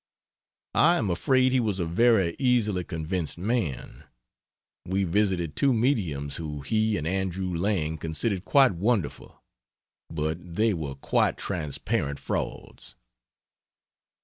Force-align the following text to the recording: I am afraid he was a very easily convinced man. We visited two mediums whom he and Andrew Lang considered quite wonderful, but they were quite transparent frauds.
I 0.73 0.97
am 0.97 1.11
afraid 1.11 1.51
he 1.51 1.59
was 1.59 1.79
a 1.79 1.85
very 1.85 2.35
easily 2.39 2.83
convinced 2.83 3.37
man. 3.37 4.05
We 4.83 5.03
visited 5.03 5.55
two 5.55 5.73
mediums 5.75 6.37
whom 6.37 6.63
he 6.63 6.97
and 6.97 7.05
Andrew 7.05 7.55
Lang 7.55 7.99
considered 7.99 8.43
quite 8.43 8.71
wonderful, 8.71 9.43
but 10.09 10.55
they 10.55 10.73
were 10.73 10.95
quite 10.95 11.37
transparent 11.37 12.17
frauds. 12.17 12.95